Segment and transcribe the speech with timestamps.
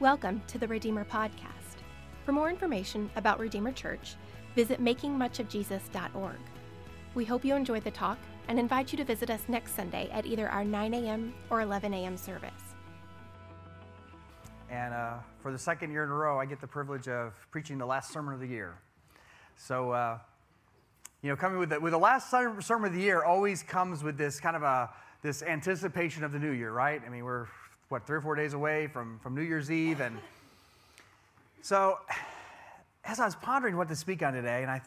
[0.00, 1.78] Welcome to the Redeemer Podcast.
[2.26, 4.16] For more information about Redeemer Church,
[4.56, 6.36] visit makingmuchofjesus.org.
[7.14, 8.18] We hope you enjoy the talk
[8.48, 11.32] and invite you to visit us next Sunday at either our 9 a.m.
[11.48, 12.16] or 11 a.m.
[12.16, 12.50] service.
[14.68, 17.78] And uh, for the second year in a row, I get the privilege of preaching
[17.78, 18.74] the last sermon of the year.
[19.56, 20.18] So, uh,
[21.22, 24.18] you know, coming with the, with the last sermon of the year always comes with
[24.18, 24.90] this kind of a
[25.22, 27.00] this anticipation of the new year, right?
[27.04, 27.46] I mean, we're
[27.88, 30.18] what three or four days away from from New Year's Eve, and
[31.62, 31.98] so
[33.04, 34.80] as I was pondering what to speak on today, and I,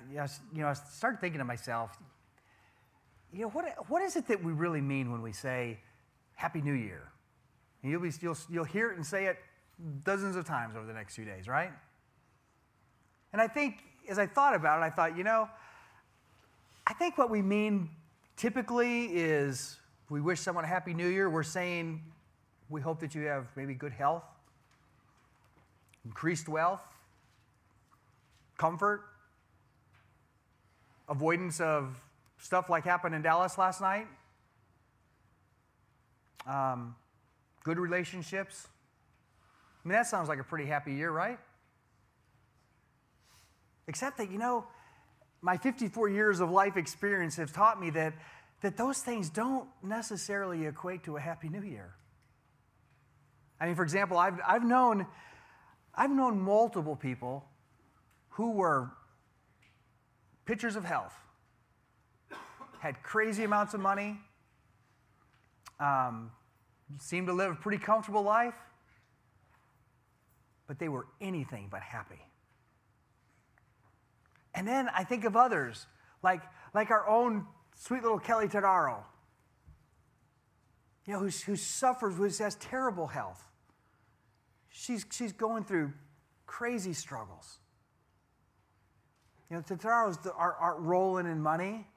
[0.54, 1.98] you know, I started thinking to myself,
[3.32, 5.80] you know, what, what is it that we really mean when we say
[6.36, 7.12] Happy New Year?
[7.84, 9.38] And you'll, be, you'll, you'll hear it and say it
[10.04, 11.72] dozens of times over the next few days, right?
[13.34, 15.48] And I think, as I thought about it, I thought, you know,
[16.88, 17.90] I think what we mean
[18.36, 19.78] typically is
[20.10, 21.30] we wish someone a Happy New Year.
[21.30, 22.02] We're saying
[22.70, 24.24] we hope that you have maybe good health,
[26.06, 26.82] increased wealth,
[28.58, 29.04] comfort,
[31.08, 32.00] avoidance of
[32.40, 34.08] stuff like happened in Dallas last night,
[36.46, 36.96] um,
[37.64, 38.68] good relationships.
[39.84, 41.40] I mean, that sounds like a pretty happy year, right?
[43.88, 44.66] Except that, you know,
[45.42, 48.14] my 54 years of life experience have taught me that,
[48.62, 51.94] that those things don't necessarily equate to a happy new year.
[53.60, 55.06] I mean, for example, I've, I've, known,
[55.96, 57.46] I've known multiple people
[58.30, 58.92] who were
[60.46, 61.14] pictures of health,
[62.80, 64.18] had crazy amounts of money,
[65.80, 66.32] um,
[67.00, 68.56] seemed to live a pretty comfortable life,
[70.68, 72.22] but they were anything but happy.
[74.54, 75.86] And then I think of others,
[76.24, 76.42] like,
[76.74, 79.04] like our own sweet little Kelly Tadaro,
[81.08, 83.44] you know, who, who suffers, who has terrible health.
[84.70, 85.94] She's, she's going through
[86.46, 87.60] crazy struggles.
[89.50, 91.88] You know, Tataro's aren't, aren't rolling in money.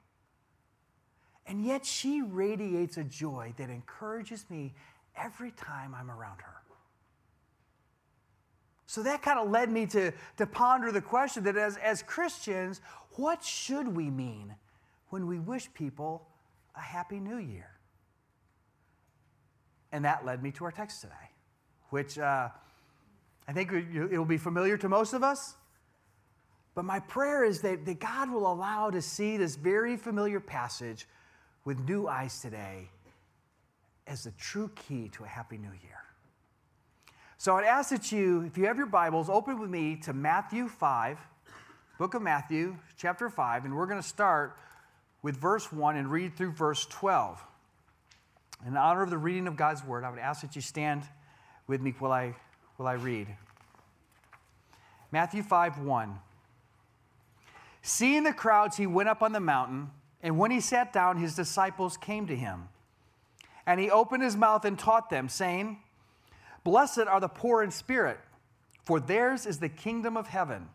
[1.45, 4.73] And yet she radiates a joy that encourages me
[5.17, 6.61] every time I'm around her.
[8.85, 12.81] So that kind of led me to, to ponder the question that as, as Christians,
[13.11, 14.53] what should we mean
[15.09, 16.27] when we wish people
[16.75, 17.69] a happy new year?
[19.91, 21.13] And that led me to our text today,
[21.89, 22.49] which uh,
[23.47, 25.55] I think it'll be familiar to most of us.
[26.73, 31.05] But my prayer is that, that God will allow to see this very familiar passage
[31.65, 32.89] with new eyes today
[34.07, 36.01] as the true key to a happy new year.
[37.37, 40.67] So I'd ask that you, if you have your Bibles, open with me to Matthew
[40.67, 41.17] 5,
[41.97, 44.57] book of Matthew, chapter 5, and we're going to start
[45.21, 47.43] with verse 1 and read through verse 12.
[48.65, 51.03] In honor of the reading of God's word, I would ask that you stand
[51.67, 52.35] with me while I,
[52.77, 53.27] while I read.
[55.11, 56.19] Matthew 5 1.
[57.81, 59.89] Seeing the crowds, he went up on the mountain,
[60.21, 62.69] and when he sat down, his disciples came to him.
[63.65, 65.79] And he opened his mouth and taught them, saying,
[66.63, 68.19] Blessed are the poor in spirit,
[68.83, 70.69] for theirs is the kingdom of heaven.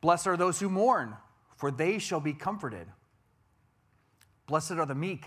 [0.00, 1.16] Blessed are those who mourn,
[1.56, 2.86] for they shall be comforted.
[4.46, 5.26] Blessed are the meek,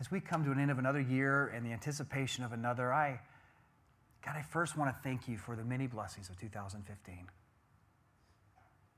[0.00, 3.20] as we come to an end of another year and the anticipation of another, I
[4.24, 7.28] God, I first want to thank you for the many blessings of 2015.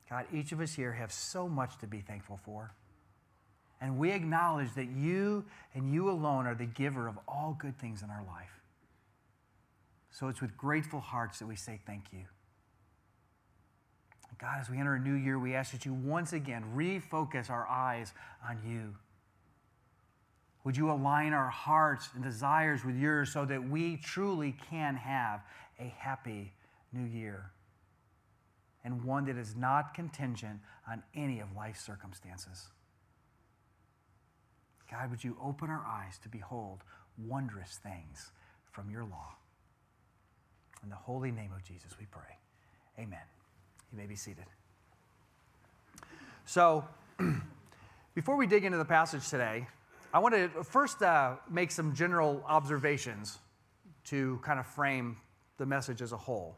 [0.09, 2.73] God, each of us here have so much to be thankful for.
[3.81, 5.45] And we acknowledge that you
[5.75, 8.61] and you alone are the giver of all good things in our life.
[10.11, 12.25] So it's with grateful hearts that we say thank you.
[14.39, 17.69] God, as we enter a new year, we ask that you once again refocus our
[17.69, 18.13] eyes
[18.49, 18.95] on you.
[20.65, 25.41] Would you align our hearts and desires with yours so that we truly can have
[25.79, 26.53] a happy
[26.93, 27.51] new year?
[28.85, 32.69] and one that is not contingent on any of life's circumstances.
[34.91, 36.81] God, would you open our eyes to behold
[37.27, 38.31] wondrous things
[38.73, 39.35] from your law?
[40.83, 42.39] In the holy name of Jesus, we pray.
[42.99, 43.21] Amen.
[43.93, 44.47] You may be seated.
[46.47, 46.85] So,
[48.15, 49.69] before we dig into the passage today,
[50.13, 53.39] I want to first uh, make some general observations
[54.07, 55.17] to kind of frame
[55.59, 56.57] the message as a whole.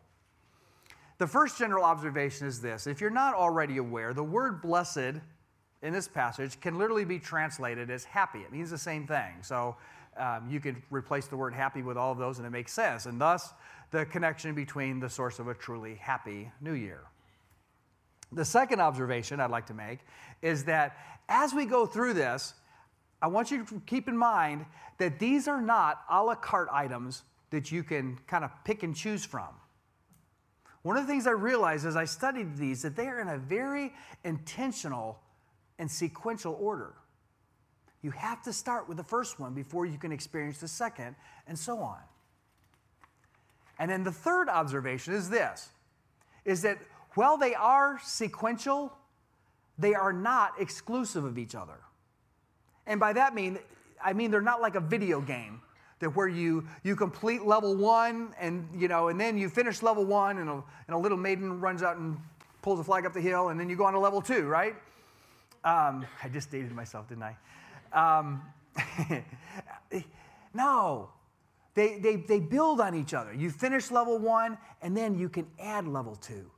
[1.18, 5.20] The first general observation is this if you're not already aware, the word blessed
[5.82, 8.38] in this passage can literally be translated as happy.
[8.38, 9.34] It means the same thing.
[9.42, 9.76] So
[10.16, 13.04] um, you could replace the word happy with all of those and it makes sense.
[13.04, 13.52] And thus,
[13.90, 17.02] the connection between the source of a truly happy new year.
[18.30, 19.98] The second observation I'd like to make
[20.40, 20.96] is that
[21.28, 22.54] as we go through this,
[23.22, 24.66] I want you to keep in mind
[24.98, 28.94] that these are not a la carte items that you can kind of pick and
[28.94, 29.48] choose from.
[30.82, 33.38] One of the things I realized as I studied these that they are in a
[33.38, 35.20] very intentional
[35.78, 36.94] and sequential order.
[38.02, 41.14] You have to start with the first one before you can experience the second,
[41.46, 41.98] and so on.
[43.78, 45.68] And then the third observation is this
[46.44, 46.78] is that
[47.14, 48.92] while they are sequential,
[49.78, 51.78] they are not exclusive of each other.
[52.86, 53.58] And by that mean,
[54.02, 55.60] I mean they're not like a video game
[56.00, 60.04] that where you you complete level one and you know and then you finish level
[60.04, 62.18] one and a, and a little maiden runs out and
[62.60, 64.74] pulls a flag up the hill and then you go on to level two, right?
[65.64, 67.36] Um, I just dated myself, didn't I?
[67.92, 68.42] Um,
[70.54, 71.10] no,
[71.74, 73.32] they, they, they build on each other.
[73.32, 76.50] You finish level one, and then you can add level two.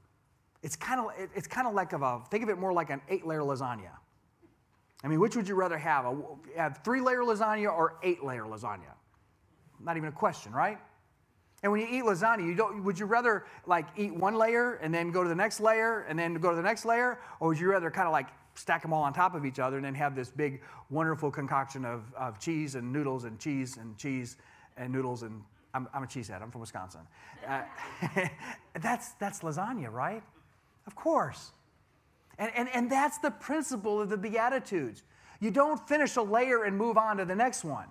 [0.63, 3.03] It's kind of it's kind of like of a think of it more like an
[3.11, 3.91] eight layer lasagna.
[5.05, 6.07] I mean, which would you rather have?
[6.07, 6.17] A,
[6.57, 8.95] have three layer lasagna or eight layer lasagna?
[9.79, 10.79] Not even a question, right?
[11.63, 14.93] And when you eat lasagna, you don't, would you rather like eat one layer and
[14.93, 17.19] then go to the next layer and then go to the next layer?
[17.39, 19.77] Or would you rather kind of like stack them all on top of each other
[19.77, 23.97] and then have this big, wonderful concoction of, of cheese and noodles and cheese and
[23.99, 24.37] cheese
[24.77, 25.43] and noodles and
[25.75, 26.41] I'm, I'm a cheesehead.
[26.41, 27.01] I'm from Wisconsin.
[27.47, 27.63] Uh,
[28.81, 30.23] that's, that's lasagna, right?
[30.87, 31.51] Of course.
[32.39, 35.03] And, and, and that's the principle of the Beatitudes.
[35.41, 37.87] You don't finish a layer and move on to the next one.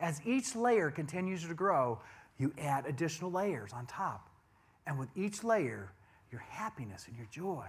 [0.00, 2.00] As each layer continues to grow,
[2.38, 4.28] you add additional layers on top.
[4.86, 5.92] And with each layer,
[6.30, 7.66] your happiness and your joy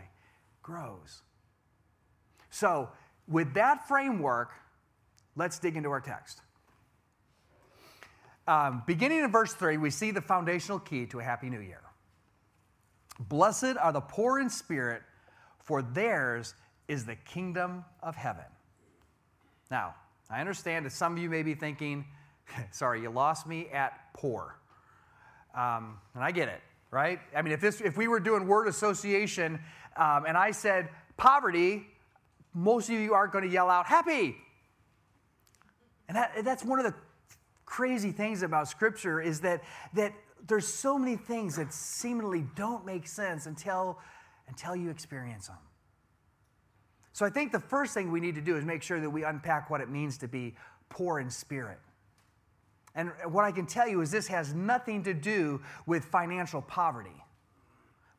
[0.62, 1.22] grows.
[2.50, 2.90] So,
[3.28, 4.52] with that framework,
[5.36, 6.42] let's dig into our text.
[8.48, 11.82] Um, beginning in verse 3, we see the foundational key to a happy new year.
[13.20, 15.02] Blessed are the poor in spirit,
[15.64, 16.54] for theirs
[16.88, 18.46] is the kingdom of heaven.
[19.72, 19.96] Now,
[20.30, 22.06] I understand that some of you may be thinking,
[22.72, 24.60] sorry, you lost me at poor.
[25.56, 26.62] Um, and I get it,
[26.92, 27.20] right?
[27.36, 29.60] I mean, if, this, if we were doing word association
[29.96, 31.88] um, and I said poverty,
[32.54, 34.36] most of you aren't going to yell out happy.
[36.08, 36.94] And that, that's one of the
[37.66, 39.64] crazy things about Scripture is that,
[39.94, 40.14] that
[40.48, 43.98] there's so many things that seemingly don't make sense until,
[44.48, 45.58] until you experience them.
[47.14, 49.24] So I think the first thing we need to do is make sure that we
[49.24, 50.56] unpack what it means to be
[50.90, 51.80] poor in spirit.
[52.96, 57.24] And what I can tell you is this has nothing to do with financial poverty,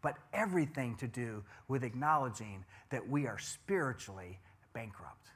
[0.03, 4.39] but everything to do with acknowledging that we are spiritually
[4.73, 5.29] bankrupt.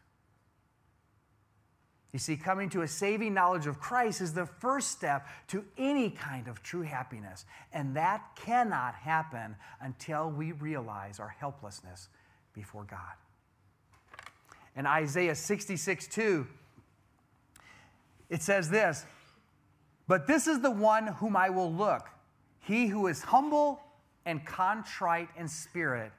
[2.12, 6.11] You see, coming to a saving knowledge of Christ is the first step to any
[6.11, 7.45] kind of true happiness.
[7.73, 12.09] And that cannot happen until we realize our helplessness
[12.55, 12.99] before God.
[14.75, 16.47] In Isaiah 66 2,
[18.31, 19.05] it says this
[20.07, 22.09] But this is the one whom I will look,
[22.61, 23.81] he who is humble
[24.25, 26.12] and contrite in spirit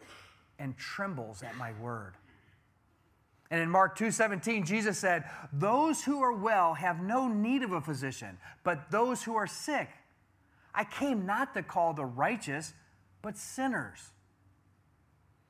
[0.59, 2.13] and trembles at my word.
[3.51, 7.81] And in Mark 2:17, Jesus said, "Those who are well have no need of a
[7.81, 9.89] physician, but those who are sick.
[10.73, 12.73] I came not to call the righteous,
[13.21, 14.11] but sinners."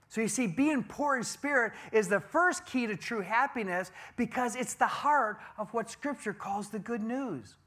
[0.08, 4.56] So you see, being poor in spirit is the first key to true happiness because
[4.56, 7.58] it's the heart of what Scripture calls the good news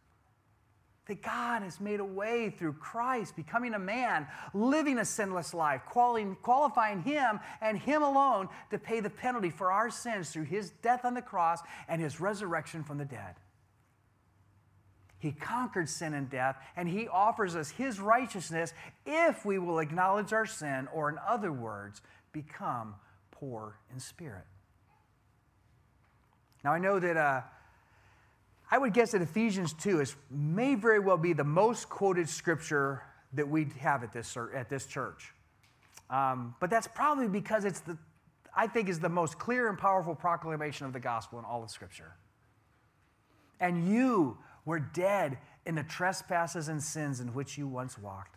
[1.06, 5.82] that God has made a way through Christ, becoming a man, living a sinless life,
[5.86, 11.04] qualifying him and him alone to pay the penalty for our sins through his death
[11.04, 13.34] on the cross and his resurrection from the dead.
[15.18, 18.72] He conquered sin and death, and he offers us his righteousness
[19.04, 22.00] if we will acknowledge our sin, or in other words,
[22.32, 22.94] become
[23.30, 24.46] poor in spirit.
[26.64, 27.16] Now, I know that.
[27.16, 27.40] Uh,
[28.72, 33.02] I would guess that Ephesians 2 is, may very well be the most quoted scripture
[33.34, 35.34] that we have at this, at this church.
[36.08, 37.98] Um, but that's probably because it's the,
[38.56, 41.70] I think, is the most clear and powerful proclamation of the gospel in all of
[41.70, 42.14] Scripture.
[43.60, 45.36] And you were dead
[45.66, 48.36] in the trespasses and sins in which you once walked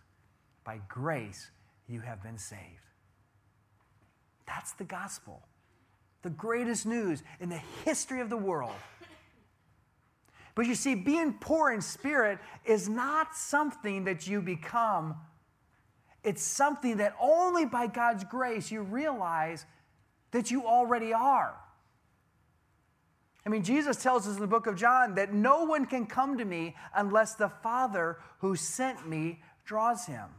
[0.63, 1.49] By grace,
[1.87, 2.61] you have been saved.
[4.45, 5.41] That's the gospel,
[6.21, 8.75] the greatest news in the history of the world.
[10.55, 15.15] But you see, being poor in spirit is not something that you become.
[16.23, 19.65] It's something that only by God's grace you realize
[20.31, 21.55] that you already are.
[23.45, 26.37] I mean, Jesus tells us in the book of John that no one can come
[26.37, 30.29] to me unless the Father who sent me draws him.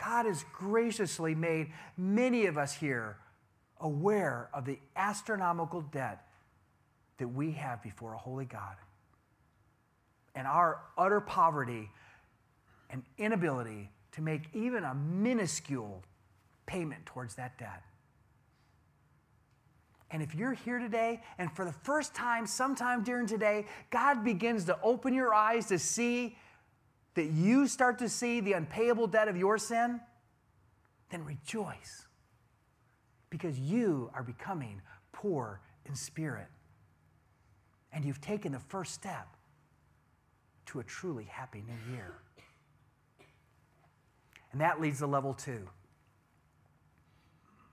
[0.00, 3.18] God has graciously made many of us here
[3.80, 6.26] aware of the astronomical debt
[7.18, 8.76] that we have before a holy God
[10.34, 11.90] and our utter poverty
[12.88, 16.02] and inability to make even a minuscule
[16.66, 17.82] payment towards that debt.
[20.10, 24.64] And if you're here today and for the first time, sometime during today, God begins
[24.64, 26.36] to open your eyes to see
[27.14, 30.00] that you start to see the unpayable debt of your sin,
[31.10, 32.06] then rejoice
[33.30, 34.80] because you are becoming
[35.12, 36.48] poor in spirit.
[37.92, 39.26] And you've taken the first step
[40.66, 42.14] to a truly happy new year.
[44.52, 45.68] And that leads to level two.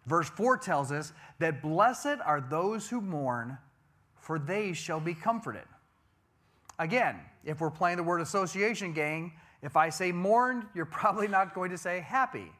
[0.05, 3.57] Verse 4 tells us that blessed are those who mourn,
[4.19, 5.65] for they shall be comforted.
[6.79, 9.31] Again, if we're playing the word association game,
[9.63, 12.51] if I say mourned, you're probably not going to say happy.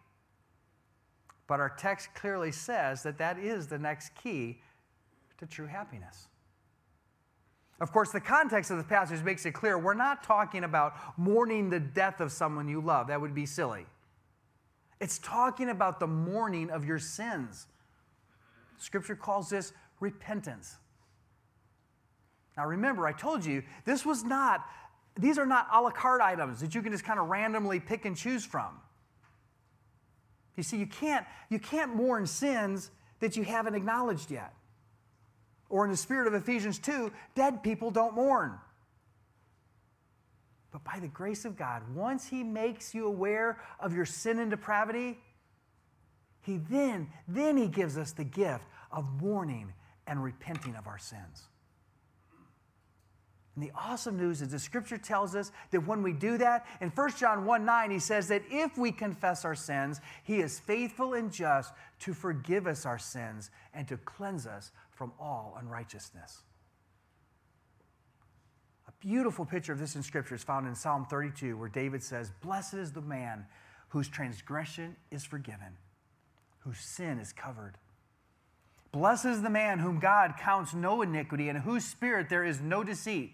[1.46, 4.60] But our text clearly says that that is the next key
[5.40, 6.30] to true happiness.
[7.80, 11.70] Of course, the context of the passage makes it clear we're not talking about mourning
[11.70, 13.08] the death of someone you love.
[13.08, 13.86] That would be silly.
[15.00, 17.68] It's talking about the mourning of your sins.
[18.78, 20.78] Scripture calls this repentance.
[22.58, 24.66] Now, remember, I told you this was not,
[25.16, 28.06] these are not a la carte items that you can just kind of randomly pick
[28.06, 28.80] and choose from.
[30.56, 34.54] You see, you can't, you can't mourn sins that you haven't acknowledged yet.
[35.70, 38.58] Or in the spirit of Ephesians 2, dead people don't mourn.
[40.72, 44.50] But by the grace of God, once He makes you aware of your sin and
[44.50, 45.20] depravity,
[46.42, 49.74] He then, then He gives us the gift of mourning
[50.08, 51.44] and repenting of our sins.
[53.58, 56.90] And the awesome news is the scripture tells us that when we do that, in
[56.90, 61.16] 1 John 1 9, he says that if we confess our sins, he is faithful
[61.16, 66.44] and just to forgive us our sins and to cleanse us from all unrighteousness.
[68.88, 72.32] A beautiful picture of this in scripture is found in Psalm 32, where David says,
[72.44, 73.48] Blessed is the man
[73.88, 75.78] whose transgression is forgiven,
[76.60, 77.80] whose sin is covered.
[78.92, 82.84] Blessed is the man whom God counts no iniquity, and whose spirit there is no
[82.84, 83.34] deceit.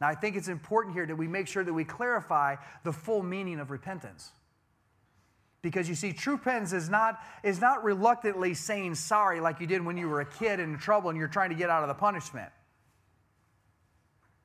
[0.00, 3.22] Now, I think it's important here that we make sure that we clarify the full
[3.22, 4.30] meaning of repentance.
[5.60, 9.84] Because you see, true repentance is not, is not reluctantly saying sorry like you did
[9.84, 11.94] when you were a kid in trouble and you're trying to get out of the
[11.94, 12.50] punishment.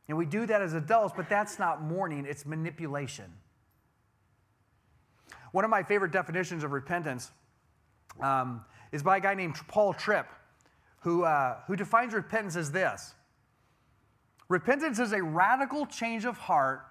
[0.08, 3.32] And we do that as adults, but that's not mourning, it's manipulation.
[5.52, 7.32] One of my favorite definitions of repentance
[8.20, 10.28] um, is by a guy named Paul Tripp,
[11.02, 13.14] who, uh, who defines repentance as this
[14.50, 16.82] Repentance is a radical change of heart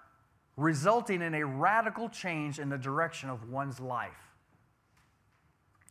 [0.57, 4.33] resulting in a radical change in the direction of one's life.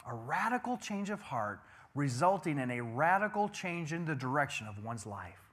[0.08, 1.60] A radical change of heart
[1.94, 5.52] resulting in a radical change in the direction of one's life.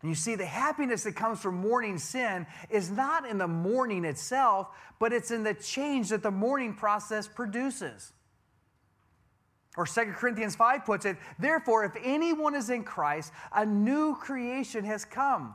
[0.00, 4.04] And you see, the happiness that comes from mourning sin is not in the mourning
[4.04, 4.68] itself,
[5.00, 8.12] but it's in the change that the mourning process produces.
[9.78, 14.84] Or 2 Corinthians 5 puts it, therefore, if anyone is in Christ, a new creation
[14.84, 15.54] has come.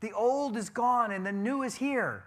[0.00, 2.24] The old is gone and the new is here.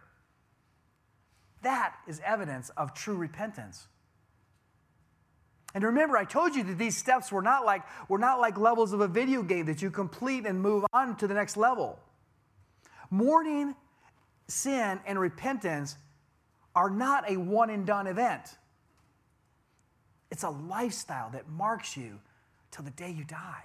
[1.62, 3.88] That is evidence of true repentance.
[5.76, 8.92] And remember, I told you that these steps were not like, were not like levels
[8.92, 12.00] of a video game that you complete and move on to the next level.
[13.12, 13.76] Mourning,
[14.48, 15.96] sin, and repentance
[16.76, 18.58] are not a one and done event.
[20.32, 22.20] It's a lifestyle that marks you
[22.72, 23.64] till the day you die.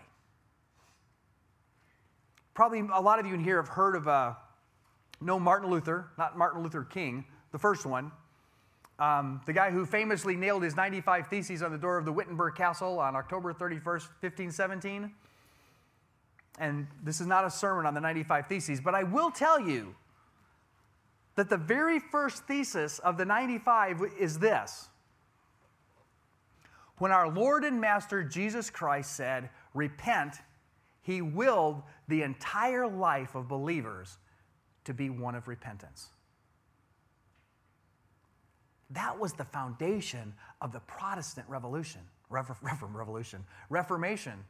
[2.54, 4.34] Probably a lot of you in here have heard of, uh,
[5.20, 8.12] no Martin Luther, not Martin Luther King, the first one.
[8.98, 12.54] Um, the guy who famously nailed his 95 Theses on the door of the Wittenberg
[12.54, 15.12] Castle on October 31st, 1517.
[16.60, 19.96] And this is not a sermon on the 95 Theses, but I will tell you
[21.34, 24.88] that the very first thesis of the 95 is this.
[26.98, 30.36] When our Lord and Master Jesus Christ said, Repent,
[31.02, 34.18] he willed the entire life of believers
[34.84, 36.08] to be one of repentance.
[38.90, 44.44] That was the foundation of the Protestant Revolution, Revolution, Reformation.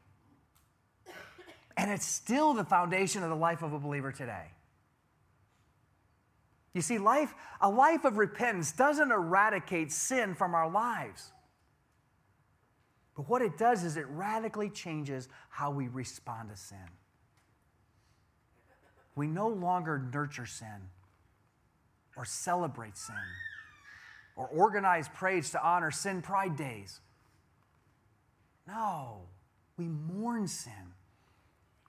[1.77, 4.47] And it's still the foundation of the life of a believer today.
[6.73, 11.31] You see, life, a life of repentance doesn't eradicate sin from our lives.
[13.17, 16.79] But what it does is it radically changes how we respond to sin.
[19.15, 20.91] We no longer nurture sin
[22.17, 23.15] or celebrate sin
[24.37, 27.01] or organize praise to honor sin pride days.
[28.67, 29.21] No,
[29.77, 30.73] we mourn sin.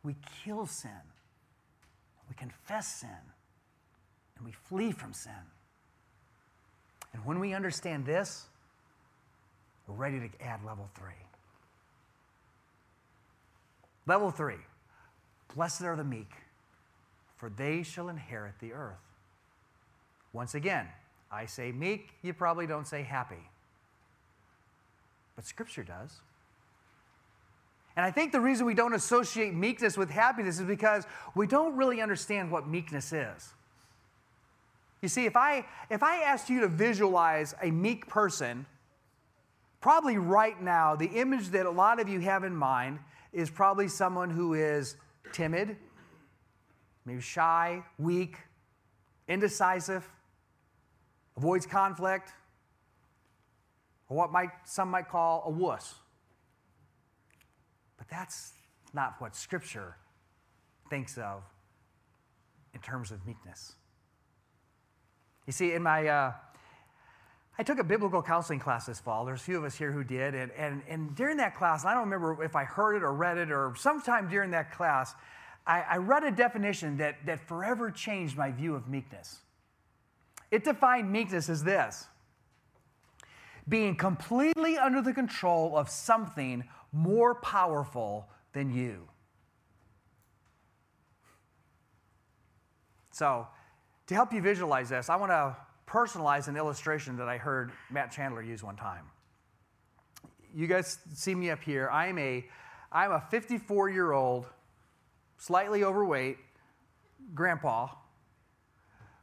[0.03, 0.91] We kill sin.
[2.29, 3.09] We confess sin.
[4.37, 5.31] And we flee from sin.
[7.13, 8.45] And when we understand this,
[9.87, 11.13] we're ready to add level three.
[14.07, 14.57] Level three
[15.55, 16.31] Blessed are the meek,
[17.37, 18.97] for they shall inherit the earth.
[20.33, 20.87] Once again,
[21.31, 23.49] I say meek, you probably don't say happy.
[25.35, 26.19] But Scripture does.
[27.95, 31.75] And I think the reason we don't associate meekness with happiness is because we don't
[31.77, 33.53] really understand what meekness is.
[35.01, 38.65] You see, if I, if I asked you to visualize a meek person,
[39.85, 42.97] probably right now, the image that a lot of you have in mind
[43.31, 44.95] is probably someone who is
[45.31, 45.77] timid,
[47.05, 48.35] maybe shy, weak,
[49.27, 50.03] indecisive,
[51.37, 52.31] avoids conflict,
[54.09, 55.93] or what might, some might call a wuss.
[57.99, 58.53] But that's
[58.91, 59.97] not what Scripture
[60.89, 61.43] thinks of
[62.73, 63.73] in terms of meekness.
[65.45, 66.31] You see, in my, uh,
[67.57, 69.23] I took a biblical counseling class this fall.
[69.25, 70.35] There's a few of us here who did.
[70.35, 73.37] And, and, and during that class, I don't remember if I heard it or read
[73.37, 75.13] it or sometime during that class,
[75.65, 79.39] I, I read a definition that, that forever changed my view of meekness.
[80.51, 82.07] It defined meekness as this
[83.67, 89.07] being completely under the control of something more powerful than you.
[93.11, 93.47] So,
[94.07, 95.55] to help you visualize this, I want to
[95.95, 99.05] personalize an illustration that I heard Matt Chandler use one time.
[100.53, 101.89] You guys see me up here.
[101.89, 102.43] I'm a
[102.91, 104.45] I'm a 54 year old,
[105.37, 106.37] slightly overweight
[107.33, 107.87] grandpa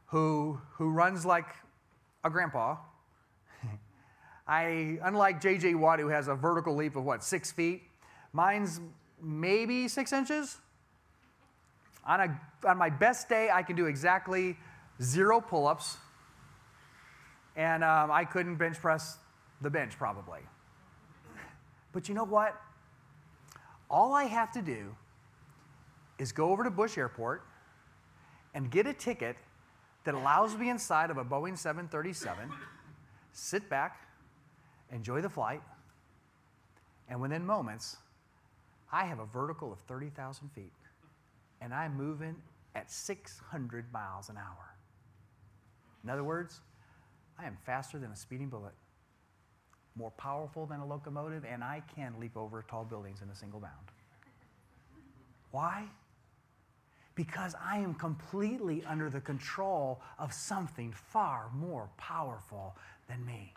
[0.07, 1.47] who, who runs like
[2.23, 2.77] a grandpa.
[4.47, 5.75] I, unlike J.J.
[5.75, 7.81] Watt, who has a vertical leap of what, six feet,
[8.31, 8.79] mine's
[9.21, 10.57] maybe six inches.
[12.05, 14.57] On, a, on my best day, I can do exactly
[15.01, 15.97] zero pull ups,
[17.55, 19.17] and um, I couldn't bench press
[19.61, 20.39] the bench probably.
[21.91, 22.59] But you know what?
[23.89, 24.95] All I have to do
[26.17, 27.43] is go over to Bush Airport
[28.53, 29.37] and get a ticket
[30.03, 32.51] that allows me inside of a Boeing 737,
[33.31, 34.07] sit back,
[34.91, 35.61] enjoy the flight,
[37.09, 37.97] and within moments,
[38.91, 40.71] I have a vertical of 30,000 feet,
[41.61, 42.35] and I'm moving
[42.75, 44.75] at 600 miles an hour.
[46.03, 46.59] In other words,
[47.39, 48.73] I am faster than a speeding bullet,
[49.95, 53.59] more powerful than a locomotive, and I can leap over tall buildings in a single
[53.59, 53.91] bound.
[55.51, 55.87] Why?
[57.15, 62.75] because I am completely under the control of something far more powerful
[63.07, 63.53] than me.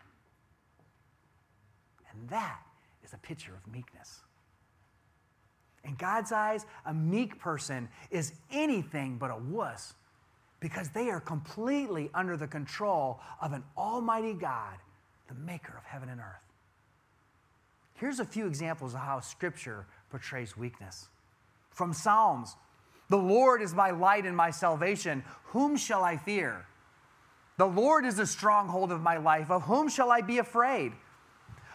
[2.11, 2.59] And that
[3.03, 4.21] is a picture of meekness.
[5.83, 9.93] In God's eyes, a meek person is anything but a wuss
[10.59, 14.75] because they are completely under the control of an almighty God,
[15.27, 16.47] the maker of heaven and earth.
[17.95, 21.09] Here's a few examples of how Scripture portrays weakness.
[21.71, 22.55] From Psalms
[23.09, 25.23] The Lord is my light and my salvation.
[25.45, 26.65] Whom shall I fear?
[27.57, 29.49] The Lord is the stronghold of my life.
[29.49, 30.93] Of whom shall I be afraid?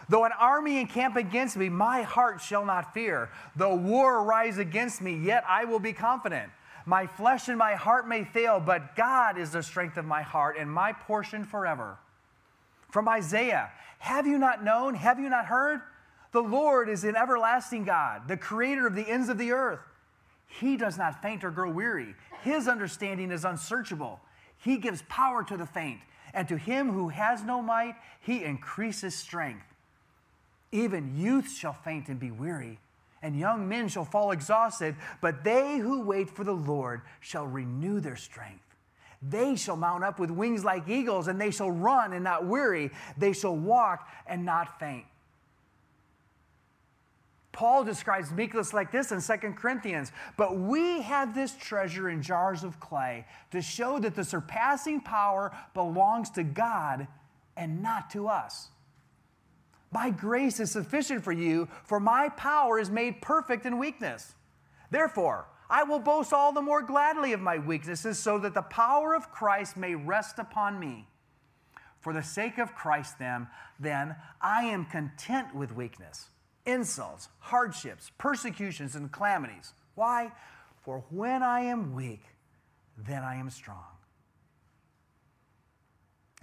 [0.09, 3.29] Though an army encamp against me, my heart shall not fear.
[3.55, 6.51] Though war arise against me, yet I will be confident.
[6.85, 10.57] My flesh and my heart may fail, but God is the strength of my heart
[10.57, 11.97] and my portion forever.
[12.91, 14.95] From Isaiah, have you not known?
[14.95, 15.81] Have you not heard?
[16.33, 19.79] The Lord is an everlasting God, the creator of the ends of the earth.
[20.47, 22.15] He does not faint or grow weary.
[22.41, 24.19] His understanding is unsearchable.
[24.57, 26.01] He gives power to the faint,
[26.33, 29.65] and to him who has no might, he increases strength.
[30.71, 32.79] Even youth shall faint and be weary,
[33.23, 37.99] and young men shall fall exhausted, but they who wait for the Lord shall renew
[37.99, 38.59] their strength.
[39.21, 42.91] They shall mount up with wings like eagles, and they shall run and not weary.
[43.17, 45.05] They shall walk and not faint.
[47.53, 50.11] Paul describes meekness like this in 2 Corinthians.
[50.35, 55.55] But we have this treasure in jars of clay to show that the surpassing power
[55.73, 57.07] belongs to God
[57.55, 58.69] and not to us.
[59.93, 64.33] My grace is sufficient for you, for my power is made perfect in weakness.
[64.89, 69.13] Therefore, I will boast all the more gladly of my weaknesses, so that the power
[69.13, 71.07] of Christ may rest upon me.
[71.99, 73.47] For the sake of Christ, then,
[73.79, 76.29] then I am content with weakness
[76.65, 79.73] insults, hardships, persecutions, and calamities.
[79.95, 80.31] Why?
[80.81, 82.23] For when I am weak,
[82.97, 83.92] then I am strong.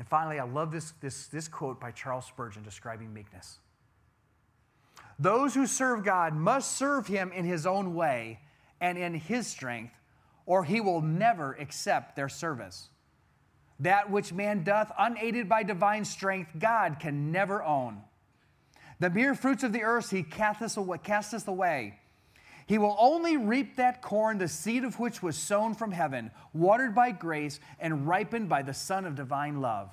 [0.00, 3.58] And finally, I love this, this, this quote by Charles Spurgeon describing meekness.
[5.18, 8.40] Those who serve God must serve him in his own way
[8.80, 9.92] and in his strength,
[10.46, 12.88] or he will never accept their service.
[13.78, 18.00] That which man doth unaided by divine strength, God can never own.
[19.00, 21.99] The mere fruits of the earth he casteth away, casteth away.
[22.70, 26.94] He will only reap that corn, the seed of which was sown from heaven, watered
[26.94, 29.90] by grace, and ripened by the sun of divine love.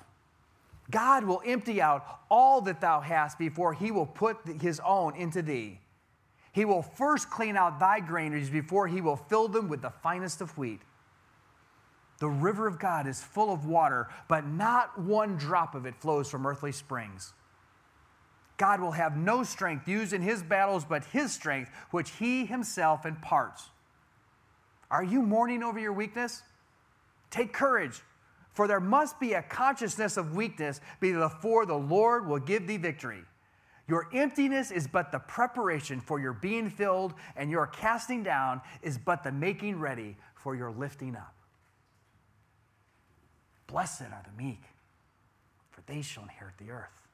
[0.88, 5.42] God will empty out all that thou hast before he will put his own into
[5.42, 5.80] thee.
[6.52, 10.40] He will first clean out thy granaries before he will fill them with the finest
[10.40, 10.82] of wheat.
[12.20, 16.30] The river of God is full of water, but not one drop of it flows
[16.30, 17.32] from earthly springs.
[18.58, 23.06] God will have no strength used in his battles but his strength, which he himself
[23.06, 23.70] imparts.
[24.90, 26.42] Are you mourning over your weakness?
[27.30, 28.02] Take courage,
[28.52, 33.22] for there must be a consciousness of weakness before the Lord will give thee victory.
[33.86, 38.98] Your emptiness is but the preparation for your being filled, and your casting down is
[38.98, 41.34] but the making ready for your lifting up.
[43.66, 44.62] Blessed are the meek,
[45.70, 47.07] for they shall inherit the earth.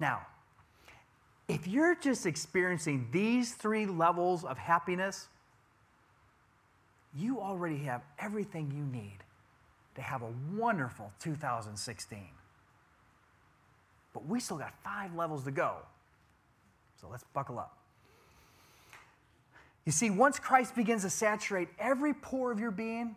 [0.00, 0.26] Now,
[1.48, 5.28] if you're just experiencing these three levels of happiness,
[7.16, 9.18] you already have everything you need
[9.94, 12.18] to have a wonderful 2016.
[14.12, 15.76] But we still got five levels to go.
[17.00, 17.76] So let's buckle up.
[19.86, 23.16] You see, once Christ begins to saturate every pore of your being,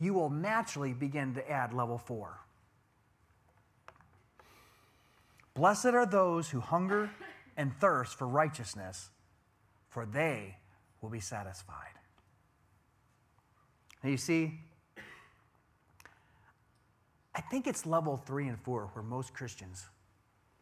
[0.00, 2.40] you will naturally begin to add level four.
[5.60, 7.10] Blessed are those who hunger
[7.54, 9.10] and thirst for righteousness,
[9.90, 10.56] for they
[11.02, 11.92] will be satisfied.
[14.02, 14.58] Now, you see,
[17.34, 19.84] I think it's level three and four where most Christians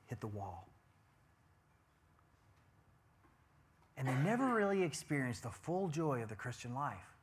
[0.06, 0.68] hit the wall.
[3.96, 7.17] And they never really experience the full joy of the Christian life.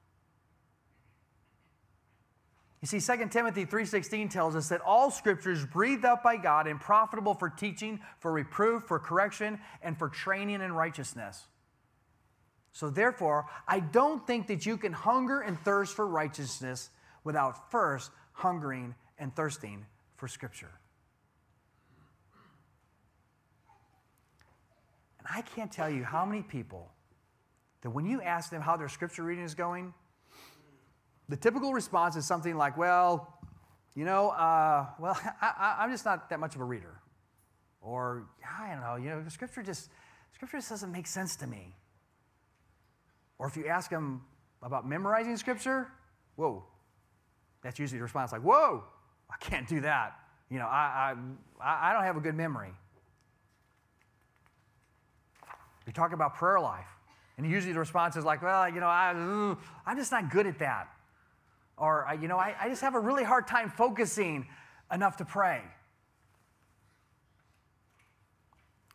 [2.82, 6.68] You see, 2 Timothy 3.16 tells us that all scripture is breathed out by God
[6.68, 11.48] and profitable for teaching, for reproof, for correction, and for training in righteousness.
[12.74, 16.90] So therefore, I don't think that you can hunger and thirst for righteousness
[17.24, 19.86] without first hungering and thirsting
[20.18, 20.72] for scripture.
[25.20, 26.92] And I can't tell you how many people
[27.82, 29.94] that when you ask them how their scripture reading is going,
[31.30, 33.34] the typical response is something like, well,
[33.96, 37.00] you know, uh, well, I, am just not that much of a reader.
[37.82, 38.28] Or,
[38.60, 39.90] I don't know, you know, scripture just,
[40.34, 41.76] scripture just doesn't make sense to me.
[43.38, 44.22] Or if you ask them
[44.62, 45.88] about memorizing scripture,
[46.36, 46.64] whoa,
[47.62, 48.84] that's usually the response like, whoa,
[49.30, 50.20] I can't do that.
[50.50, 51.16] You know, I,
[51.60, 52.72] I, I don't have a good memory.
[55.86, 56.88] You talk about prayer life,
[57.38, 60.60] and usually the response is like, well, you know, I, I'm just not good at
[60.60, 60.88] that.
[61.78, 64.48] Or, you know, I, I just have a really hard time focusing
[64.92, 65.62] enough to pray.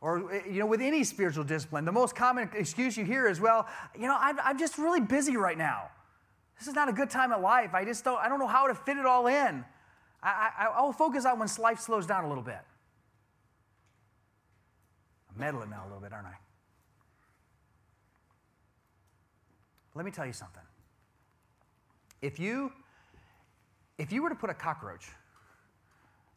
[0.01, 3.41] Or, eh, you know, with any spiritual discipline, the most common excuse you hear is,
[3.41, 5.91] well, you know, I'm, I'm just really busy right now.
[6.59, 7.75] This is not a good time of life.
[7.75, 9.65] I just don't, I don't know how to fit it all in.
[10.23, 12.61] I, I, I'll focus on when life slows down a little bit.
[15.31, 16.35] I'm meddling now a little bit, aren't I?
[19.95, 20.63] Let me tell you something.
[22.23, 22.73] If you
[23.99, 25.09] if you were to put a cockroach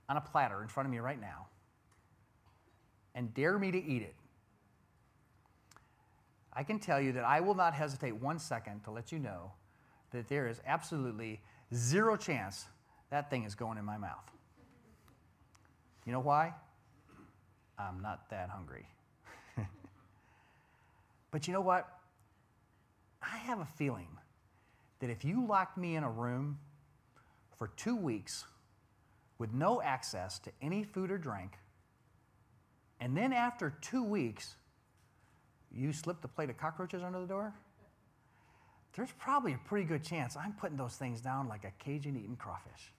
[0.09, 1.47] on a platter in front of me right now
[3.15, 4.15] and dare me to eat it,
[6.51, 9.53] I can tell you that I will not hesitate one second to let you know
[10.11, 11.41] that there is absolutely
[11.73, 12.65] zero chance
[13.09, 14.29] that thing is going in my mouth.
[16.05, 16.53] You know why?
[17.79, 18.85] I'm not that hungry.
[21.31, 21.87] but you know what?
[23.21, 24.07] I have a feeling
[25.03, 26.57] that if you locked me in a room
[27.57, 28.45] for two weeks
[29.37, 31.57] with no access to any food or drink,
[33.01, 34.55] and then after two weeks,
[35.69, 37.53] you slipped a plate of cockroaches under the door,
[38.95, 42.37] there's probably a pretty good chance I'm putting those things down like a Cajun eating
[42.37, 42.93] crawfish.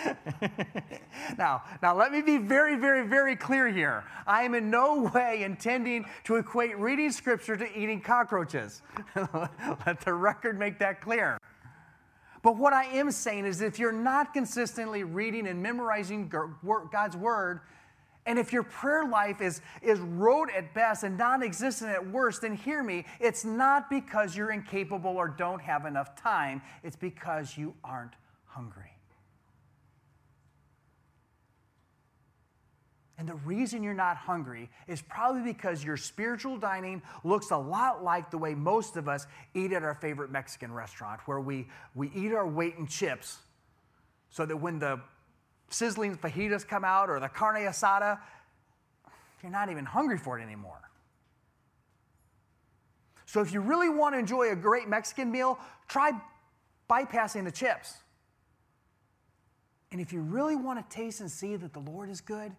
[1.38, 4.04] now, now let me be very, very, very clear here.
[4.26, 8.82] I am in no way intending to equate reading scripture to eating cockroaches.
[9.34, 11.38] Let the record make that clear.
[12.42, 17.61] But what I am saying is if you're not consistently reading and memorizing God's word,
[18.26, 22.42] and if your prayer life is, is rote at best and non existent at worst,
[22.42, 23.06] then hear me.
[23.20, 28.12] It's not because you're incapable or don't have enough time, it's because you aren't
[28.44, 28.97] hungry.
[33.18, 38.04] And the reason you're not hungry is probably because your spiritual dining looks a lot
[38.04, 42.12] like the way most of us eat at our favorite Mexican restaurant, where we, we
[42.14, 43.38] eat our weight in chips
[44.31, 45.00] so that when the
[45.68, 48.20] sizzling fajitas come out or the carne asada,
[49.42, 50.81] you're not even hungry for it anymore.
[53.26, 56.12] So if you really want to enjoy a great Mexican meal, try
[56.88, 57.94] bypassing the chips.
[59.90, 62.52] And if you really want to taste and see that the Lord is good,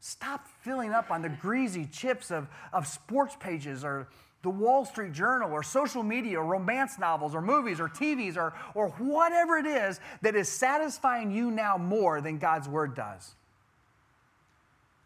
[0.00, 4.08] Stop filling up on the greasy chips of, of sports pages or
[4.42, 8.54] the Wall Street Journal or social media or romance novels or movies or TVs or,
[8.74, 13.34] or whatever it is that is satisfying you now more than God's Word does.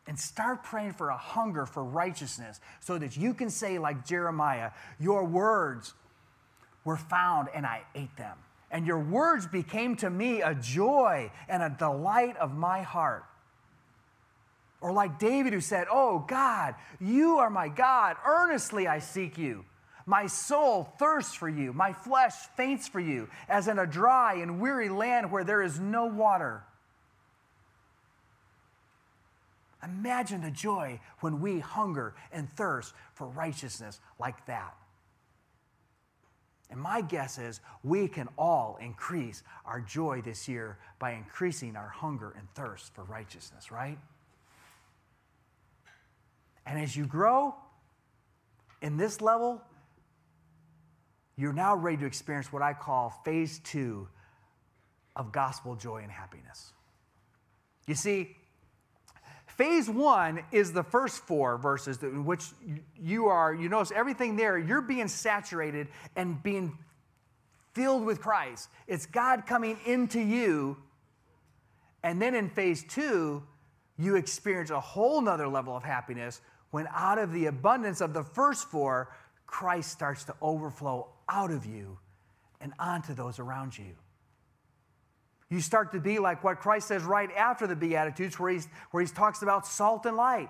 [0.06, 4.72] And start praying for a hunger for righteousness so that you can say, like Jeremiah,
[5.00, 5.94] Your words
[6.84, 8.36] were found and I ate them.
[8.70, 13.24] And your words became to me a joy and a delight of my heart.
[14.82, 18.16] Or like David who said, Oh God, you are my God.
[18.26, 19.64] Earnestly I seek you.
[20.04, 21.72] My soul thirsts for you.
[21.72, 25.78] My flesh faints for you, as in a dry and weary land where there is
[25.78, 26.64] no water.
[29.84, 34.74] Imagine the joy when we hunger and thirst for righteousness like that.
[36.70, 41.88] And my guess is we can all increase our joy this year by increasing our
[41.88, 43.98] hunger and thirst for righteousness, right?
[46.66, 47.54] And as you grow
[48.80, 49.62] in this level,
[51.36, 54.08] you're now ready to experience what I call phase two
[55.16, 56.72] of gospel joy and happiness.
[57.86, 58.36] You see,
[59.46, 62.44] phase one is the first four verses in which
[63.00, 66.78] you are, you notice everything there, you're being saturated and being
[67.74, 68.68] filled with Christ.
[68.86, 70.76] It's God coming into you.
[72.02, 73.42] And then in phase two,
[73.98, 76.40] you experience a whole nother level of happiness
[76.72, 79.14] when out of the abundance of the first four,
[79.46, 81.98] Christ starts to overflow out of you
[82.60, 83.94] and onto those around you.
[85.50, 89.04] You start to be like what Christ says right after the Beatitudes, where, he's, where
[89.04, 90.48] he talks about salt and light.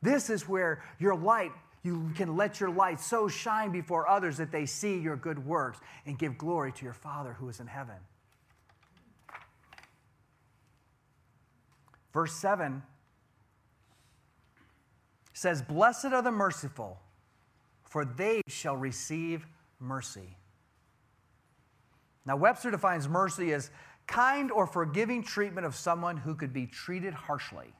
[0.00, 1.50] This is where your light,
[1.82, 5.80] you can let your light so shine before others that they see your good works
[6.06, 7.96] and give glory to your Father who is in heaven.
[12.12, 12.84] Verse 7
[15.36, 16.98] says, Blessed are the merciful,
[17.84, 19.46] for they shall receive
[19.78, 20.36] mercy.
[22.24, 23.70] Now, Webster defines mercy as
[24.06, 27.74] kind or forgiving treatment of someone who could be treated harshly.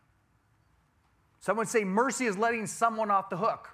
[1.40, 3.70] Some would say mercy is letting someone off the hook.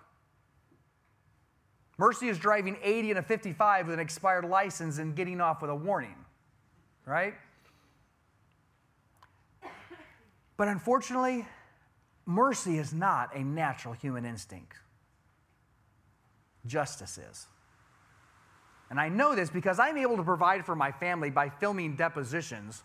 [1.99, 5.71] Mercy is driving 80 and a 55 with an expired license and getting off with
[5.71, 6.16] a warning,
[7.05, 7.35] right?
[10.57, 11.47] But unfortunately,
[12.25, 14.77] Mercy is not a natural human instinct,
[16.67, 17.47] justice is.
[18.91, 22.83] And I know this because I'm able to provide for my family by filming depositions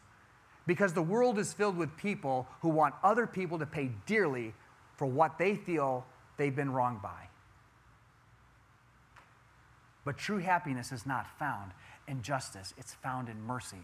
[0.65, 4.53] because the world is filled with people who want other people to pay dearly
[4.95, 6.05] for what they feel
[6.37, 7.27] they've been wronged by.
[10.05, 11.71] But true happiness is not found
[12.07, 13.83] in justice, it's found in mercy.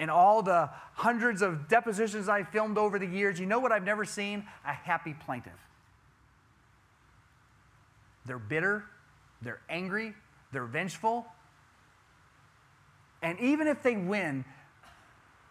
[0.00, 3.84] In all the hundreds of depositions I filmed over the years, you know what I've
[3.84, 4.46] never seen?
[4.64, 5.52] A happy plaintiff.
[8.24, 8.84] They're bitter,
[9.42, 10.14] they're angry,
[10.52, 11.26] they're vengeful.
[13.20, 14.46] And even if they win,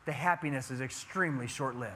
[0.06, 1.94] the happiness is extremely short lived.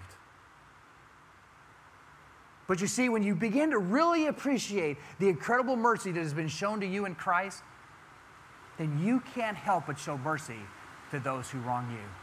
[2.68, 6.48] But you see, when you begin to really appreciate the incredible mercy that has been
[6.48, 7.64] shown to you in Christ,
[8.78, 10.60] then you can't help but show mercy
[11.10, 12.23] to those who wrong you.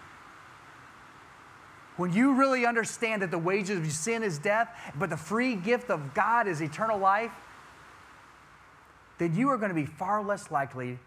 [2.00, 5.90] When you really understand that the wages of sin is death, but the free gift
[5.90, 7.30] of God is eternal life,
[9.18, 10.98] then you are going to be far less likely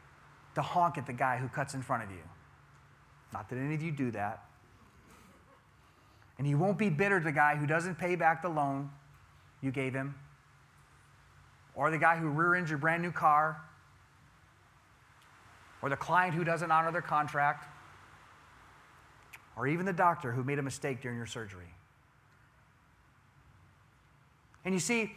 [0.53, 2.21] to honk at the guy who cuts in front of you.
[3.34, 4.45] Not that any of you do that.
[6.38, 8.91] And you won't be bitter to the guy who doesn't pay back the loan
[9.63, 10.13] you gave him,
[11.73, 13.60] or the guy who rear ends your brand new car,
[15.82, 17.72] or the client who doesn't honor their contract,
[19.55, 21.73] or even the doctor who made a mistake during your surgery.
[24.65, 25.13] And you see,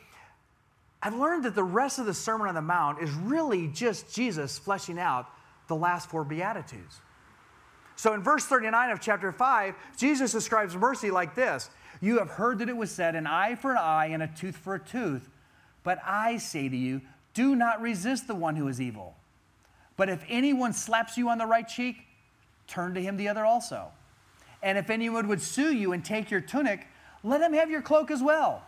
[1.02, 4.58] I've learned that the rest of the Sermon on the Mount is really just Jesus
[4.58, 5.26] fleshing out
[5.68, 7.00] the last four Beatitudes.
[7.96, 11.70] So in verse 39 of chapter 5, Jesus describes mercy like this
[12.00, 14.56] You have heard that it was said, an eye for an eye and a tooth
[14.56, 15.28] for a tooth.
[15.82, 17.00] But I say to you,
[17.32, 19.14] do not resist the one who is evil.
[19.96, 21.96] But if anyone slaps you on the right cheek,
[22.66, 23.92] turn to him the other also.
[24.66, 26.88] And if anyone would sue you and take your tunic,
[27.22, 28.64] let him have your cloak as well.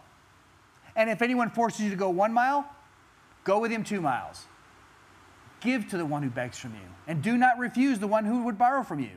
[0.95, 2.65] And if anyone forces you to go one mile,
[3.43, 4.47] go with him two miles.
[5.59, 8.45] Give to the one who begs from you, and do not refuse the one who
[8.45, 9.11] would borrow from you.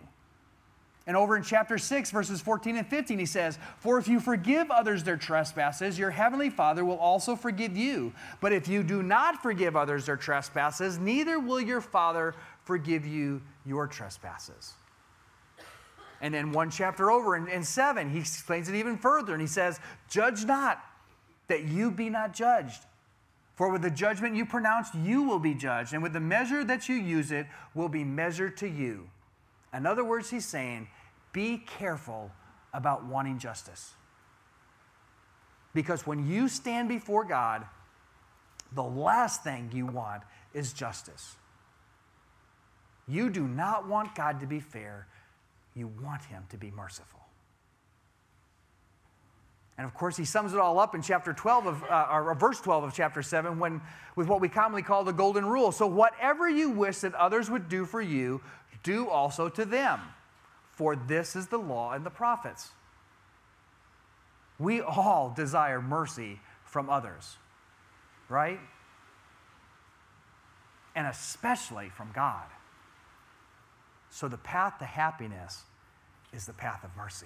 [1.06, 4.72] And over in chapter 6, verses 14 and 15, he says, For if you forgive
[4.72, 8.12] others their trespasses, your heavenly Father will also forgive you.
[8.39, 13.44] But if you do not forgive others their trespasses, neither will your Father forgive you
[13.67, 14.74] your trespasses.
[16.21, 19.47] And then one chapter over in, in 7, he explains it even further, and he
[19.47, 19.79] says,
[20.10, 20.79] Judge not
[21.47, 22.86] that you be not judged.
[23.55, 26.88] For with the judgment you pronounce, you will be judged, and with the measure that
[26.88, 29.10] you use it will be measured to you.
[29.73, 30.88] In other words, he's saying,
[31.34, 32.31] be careful
[32.73, 33.93] about wanting justice.
[35.73, 37.65] Because when you stand before God,
[38.73, 41.36] the last thing you want is justice.
[43.07, 45.07] You do not want God to be fair,
[45.75, 47.21] you want Him to be merciful.
[49.77, 52.60] And of course, he sums it all up in chapter 12 of, uh, or verse
[52.62, 53.81] 12 of chapter 7 when,
[54.15, 55.71] with what we commonly call the golden rule.
[55.71, 58.41] So, whatever you wish that others would do for you,
[58.84, 59.99] do also to them.
[60.69, 62.69] For this is the law and the prophets.
[64.60, 67.38] We all desire mercy from others,
[68.29, 68.60] right?
[70.95, 72.45] And especially from God.
[74.12, 75.63] So, the path to happiness
[76.34, 77.26] is the path of mercy.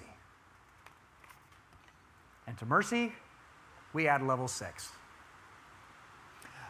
[2.46, 3.12] And to mercy,
[3.92, 4.90] we add level six.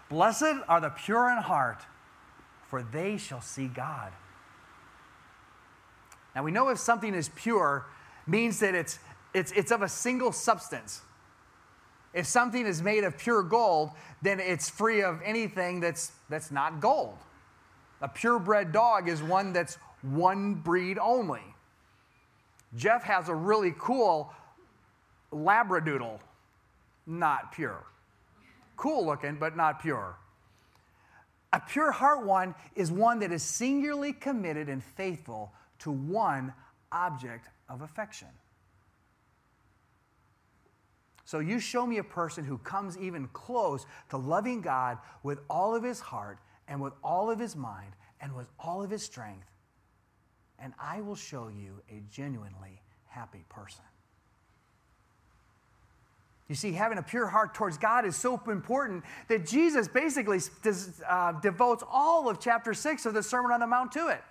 [0.08, 1.82] Blessed are the pure in heart,
[2.68, 4.12] for they shall see God.
[6.34, 7.86] Now we know if something is pure,
[8.26, 8.98] means that it's,
[9.34, 11.02] it's, it's of a single substance.
[12.14, 13.90] If something is made of pure gold,
[14.22, 17.18] then it's free of anything that's, that's not gold.
[18.00, 21.42] A purebred dog is one that's one breed only.
[22.76, 24.32] Jeff has a really cool
[25.32, 26.18] Labradoodle,
[27.06, 27.84] not pure.
[28.76, 30.16] Cool looking, but not pure.
[31.52, 36.52] A pure heart one is one that is singularly committed and faithful to one
[36.92, 38.28] object of affection.
[41.24, 45.74] So you show me a person who comes even close to loving God with all
[45.74, 46.38] of his heart
[46.68, 49.50] and with all of his mind and with all of his strength,
[50.58, 53.84] and I will show you a genuinely happy person.
[56.48, 60.38] You see, having a pure heart towards God is so important that Jesus basically
[61.08, 64.22] uh, devotes all of chapter 6 of the Sermon on the Mount to it.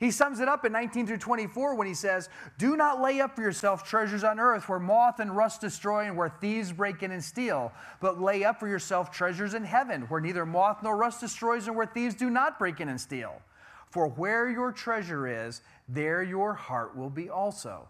[0.00, 3.36] He sums it up in 19 through 24 when he says, Do not lay up
[3.36, 7.12] for yourself treasures on earth where moth and rust destroy and where thieves break in
[7.12, 7.70] and steal,
[8.00, 11.76] but lay up for yourself treasures in heaven where neither moth nor rust destroys and
[11.76, 13.42] where thieves do not break in and steal.
[13.90, 17.88] For where your treasure is, there your heart will be also.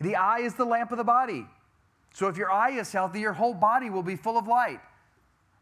[0.00, 1.46] The eye is the lamp of the body.
[2.12, 4.80] So if your eye is healthy, your whole body will be full of light.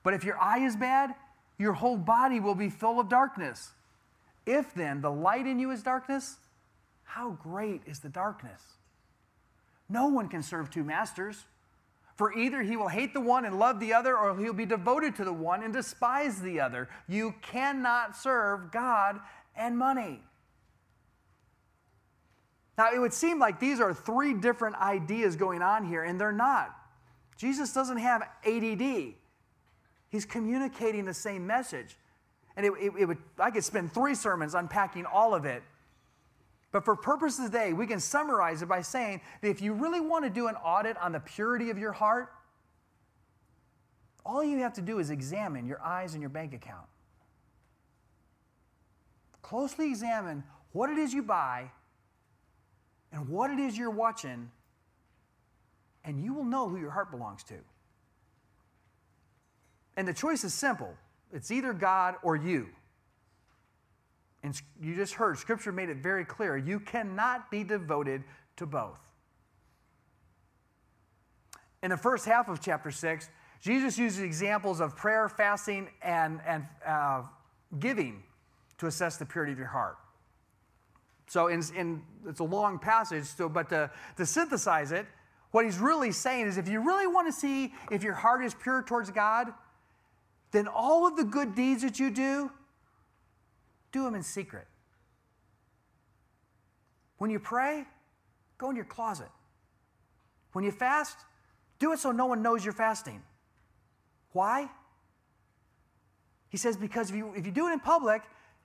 [0.02, 1.14] But if your eye is bad,
[1.57, 3.70] your whole body will be full of darkness.
[4.44, 6.36] If then the light in you is darkness,
[7.05, 8.61] How great is the darkness?
[9.88, 11.44] No one can serve two masters.
[12.16, 15.16] For either he will hate the one and love the other, or he'll be devoted
[15.16, 16.88] to the one and despise the other.
[17.09, 19.20] You cannot serve God
[19.57, 20.20] and money.
[22.76, 26.32] Now, it would seem like these are three different ideas going on here, and they're
[26.32, 26.74] not.
[27.36, 29.14] Jesus doesn't have ADD,
[30.09, 31.96] he's communicating the same message.
[32.57, 35.62] And it, it, it would, I could spend three sermons unpacking all of it.
[36.70, 40.24] But for purposes today, we can summarize it by saying that if you really want
[40.24, 42.32] to do an audit on the purity of your heart,
[44.24, 46.86] all you have to do is examine your eyes and your bank account.
[49.45, 50.42] Closely examine
[50.72, 51.70] what it is you buy
[53.12, 54.51] and what it is you're watching,
[56.03, 57.55] and you will know who your heart belongs to.
[59.99, 60.95] And the choice is simple
[61.30, 62.68] it's either God or you.
[64.42, 68.24] And you just heard, Scripture made it very clear you cannot be devoted
[68.57, 68.99] to both.
[71.82, 73.28] In the first half of chapter 6,
[73.61, 77.22] Jesus uses examples of prayer, fasting, and, and uh,
[77.78, 78.22] giving
[78.79, 79.97] to assess the purity of your heart.
[81.27, 85.07] So, in, in, it's a long passage, so, but to, to synthesize it,
[85.53, 88.55] what he's really saying is if you really want to see if your heart is
[88.55, 89.53] pure towards God,
[90.51, 92.51] then all of the good deeds that you do,
[93.93, 94.66] do them in secret.
[97.18, 97.85] When you pray,
[98.59, 99.29] go in your closet.
[100.53, 101.16] When you fast,
[101.79, 103.22] do it so no one knows you're fasting.
[104.33, 104.68] Why?
[106.49, 108.22] He says, because if you, if you do it in public,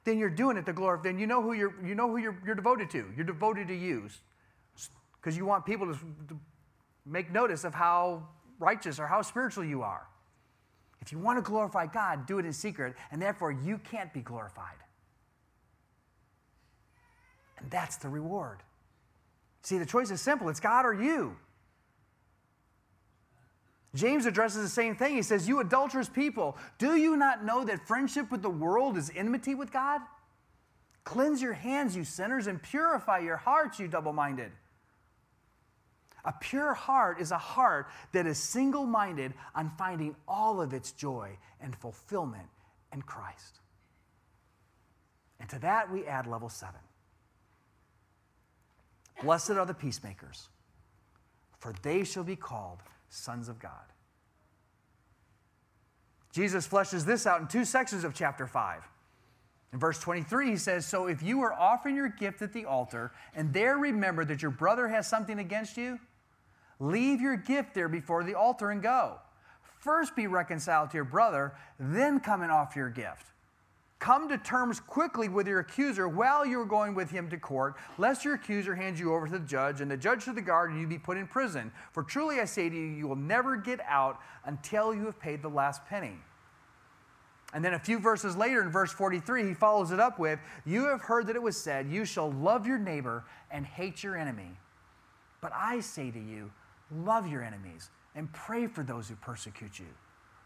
[0.09, 0.99] then you're doing it to glory.
[1.03, 3.05] Then you know who you're, you know who you're, you're devoted to.
[3.15, 4.09] You're devoted to you.
[5.21, 5.93] Because you want people to,
[6.29, 6.39] to
[7.05, 10.07] make notice of how righteous or how spiritual you are.
[11.01, 14.21] If you want to glorify God, do it in secret, and therefore you can't be
[14.21, 14.75] glorified.
[17.59, 18.63] And that's the reward.
[19.61, 21.37] See, the choice is simple it's God or you.
[23.95, 25.15] James addresses the same thing.
[25.15, 29.11] He says, You adulterous people, do you not know that friendship with the world is
[29.15, 30.01] enmity with God?
[31.03, 34.51] Cleanse your hands, you sinners, and purify your hearts, you double minded.
[36.25, 40.91] A pure heart is a heart that is single minded on finding all of its
[40.91, 42.47] joy and fulfillment
[42.93, 43.59] in Christ.
[45.39, 46.81] And to that we add level seven.
[49.23, 50.49] Blessed are the peacemakers,
[51.59, 52.79] for they shall be called
[53.09, 53.71] sons of God.
[56.31, 58.83] Jesus fleshes this out in two sections of chapter 5.
[59.71, 63.11] In verse 23, he says, So if you are offering your gift at the altar
[63.35, 65.99] and there remember that your brother has something against you,
[66.79, 69.19] leave your gift there before the altar and go.
[69.79, 73.25] First be reconciled to your brother, then come and offer your gift.
[73.99, 77.75] Come to terms quickly with your accuser while you are going with him to court,
[77.97, 80.71] lest your accuser hand you over to the judge, and the judge to the guard,
[80.71, 81.69] and you be put in prison.
[81.91, 85.41] For truly I say to you, you will never get out until you have paid
[85.41, 86.15] the last penny.
[87.53, 90.85] And then a few verses later, in verse 43, he follows it up with, You
[90.85, 94.51] have heard that it was said, You shall love your neighbor and hate your enemy.
[95.41, 96.51] But I say to you,
[96.91, 99.87] love your enemies and pray for those who persecute you.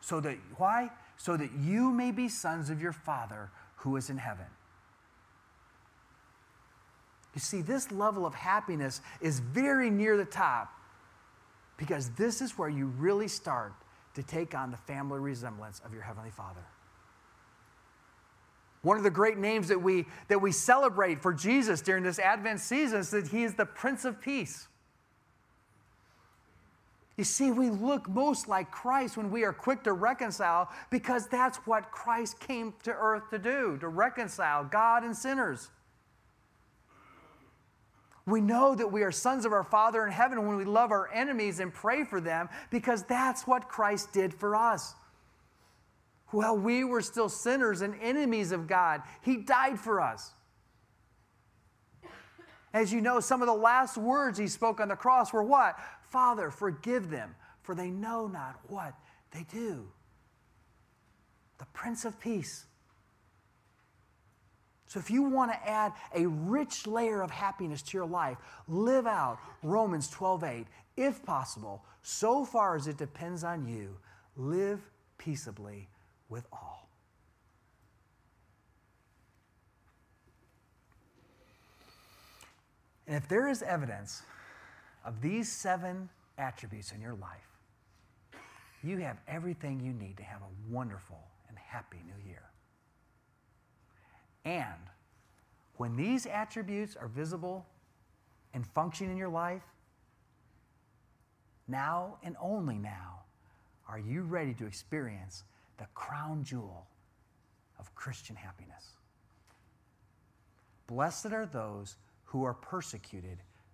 [0.02, 0.92] So that, why?
[1.24, 4.46] So that you may be sons of your Father who is in heaven.
[7.34, 10.74] You see, this level of happiness is very near the top
[11.78, 13.72] because this is where you really start
[14.16, 16.66] to take on the family resemblance of your Heavenly Father.
[18.82, 22.60] One of the great names that we, that we celebrate for Jesus during this Advent
[22.60, 24.68] season is that He is the Prince of Peace.
[27.18, 31.58] You see, we look most like Christ when we are quick to reconcile because that's
[31.68, 35.70] what Christ came to earth to do to reconcile God and sinners.
[38.26, 41.12] We know that we are sons of our Father in heaven when we love our
[41.14, 44.96] enemies and pray for them because that's what Christ did for us.
[46.28, 50.32] While we were still sinners and enemies of God, He died for us.
[52.74, 55.78] As you know, some of the last words He spoke on the cross were what?
[56.14, 57.34] Father, forgive them,
[57.64, 58.94] for they know not what
[59.32, 59.88] they do.
[61.58, 62.66] The Prince of Peace.
[64.86, 68.38] So, if you want to add a rich layer of happiness to your life,
[68.68, 70.68] live out Romans 12 8.
[70.98, 73.98] If possible, so far as it depends on you,
[74.38, 74.82] live
[75.18, 75.90] peaceably
[76.30, 76.90] with all.
[83.08, 84.22] And if there is evidence
[85.06, 87.48] of these seven attributes in your life,
[88.84, 92.44] you have everything you need to have a wonderful and happy new year.
[94.46, 94.80] And
[95.78, 97.66] when these attributes are visible
[98.54, 99.64] and function in your life?
[101.68, 103.22] Now and only now
[103.88, 105.44] are you ready to experience
[105.78, 106.88] the crown jewel
[107.80, 108.92] of Christian happiness.
[110.88, 111.96] Blessed are those
[112.26, 113.40] who are persecuted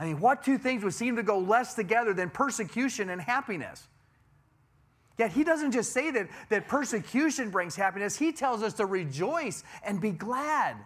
[0.00, 3.86] I mean, what two things would seem to go less together than persecution and happiness?
[5.18, 9.62] Yet he doesn't just say that, that persecution brings happiness, he tells us to rejoice
[9.84, 10.76] and be glad.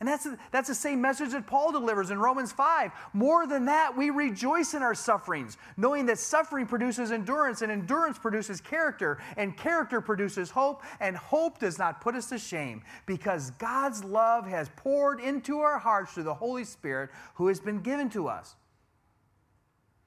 [0.00, 2.92] And that's, that's the same message that Paul delivers in Romans 5.
[3.14, 8.16] More than that, we rejoice in our sufferings, knowing that suffering produces endurance, and endurance
[8.16, 13.50] produces character, and character produces hope, and hope does not put us to shame, because
[13.52, 18.08] God's love has poured into our hearts through the Holy Spirit who has been given
[18.10, 18.54] to us.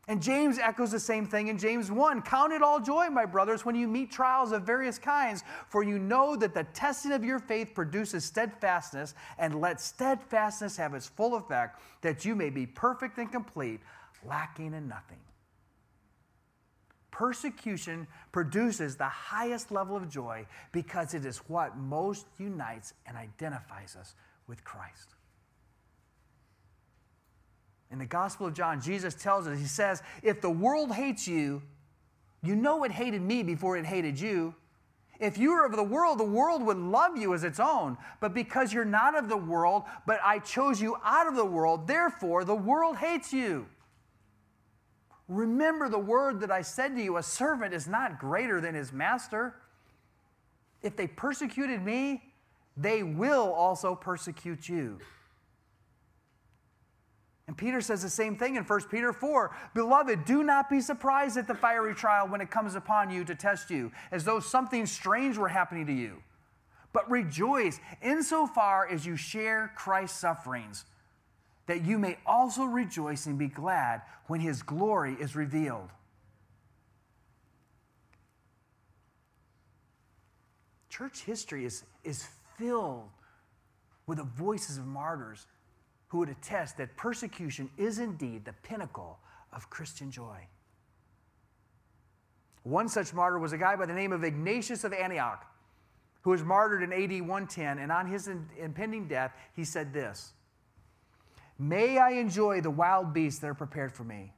[0.07, 2.23] And James echoes the same thing in James 1.
[2.23, 5.99] Count it all joy, my brothers, when you meet trials of various kinds, for you
[5.99, 11.35] know that the testing of your faith produces steadfastness, and let steadfastness have its full
[11.35, 13.79] effect, that you may be perfect and complete,
[14.25, 15.19] lacking in nothing.
[17.11, 23.95] Persecution produces the highest level of joy because it is what most unites and identifies
[23.95, 24.15] us
[24.47, 25.13] with Christ.
[27.91, 31.61] In the Gospel of John, Jesus tells us, He says, If the world hates you,
[32.41, 34.55] you know it hated me before it hated you.
[35.19, 37.97] If you were of the world, the world would love you as its own.
[38.19, 41.85] But because you're not of the world, but I chose you out of the world,
[41.85, 43.67] therefore the world hates you.
[45.27, 48.91] Remember the word that I said to you a servant is not greater than his
[48.91, 49.55] master.
[50.81, 52.23] If they persecuted me,
[52.75, 54.97] they will also persecute you.
[57.51, 59.53] And Peter says the same thing in 1 Peter 4.
[59.73, 63.35] Beloved, do not be surprised at the fiery trial when it comes upon you to
[63.35, 66.23] test you, as though something strange were happening to you.
[66.93, 70.85] But rejoice insofar as you share Christ's sufferings,
[71.65, 75.89] that you may also rejoice and be glad when his glory is revealed.
[80.87, 82.25] Church history is, is
[82.57, 83.09] filled
[84.07, 85.47] with the voices of martyrs
[86.11, 89.17] who would attest that persecution is indeed the pinnacle
[89.53, 90.45] of Christian joy.
[92.63, 95.45] One such martyr was a guy by the name of Ignatius of Antioch,
[96.23, 100.33] who was martyred in AD 110, and on his impending death, he said this
[101.57, 104.33] May I enjoy the wild beasts that are prepared for me.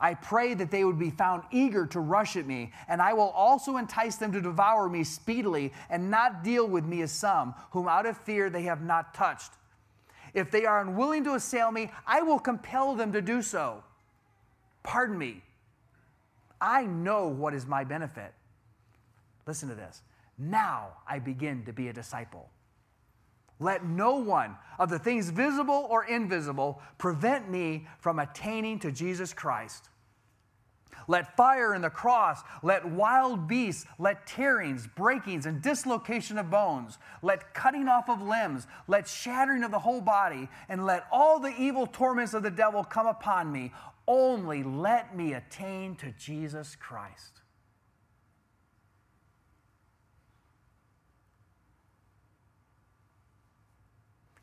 [0.00, 3.30] I pray that they would be found eager to rush at me, and I will
[3.30, 7.88] also entice them to devour me speedily and not deal with me as some, whom
[7.88, 9.50] out of fear they have not touched.
[10.34, 13.82] If they are unwilling to assail me, I will compel them to do so.
[14.82, 15.42] Pardon me.
[16.60, 18.32] I know what is my benefit.
[19.46, 20.02] Listen to this.
[20.38, 22.48] Now I begin to be a disciple.
[23.58, 29.34] Let no one of the things visible or invisible prevent me from attaining to Jesus
[29.34, 29.90] Christ.
[31.08, 36.98] Let fire and the cross, let wild beasts, let tearings, breakings, and dislocation of bones,
[37.22, 41.54] let cutting off of limbs, let shattering of the whole body, and let all the
[41.58, 43.72] evil torments of the devil come upon me.
[44.06, 47.40] Only let me attain to Jesus Christ.